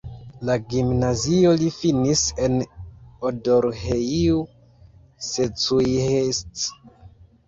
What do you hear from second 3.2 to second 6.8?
Odorheiu Secuiesc.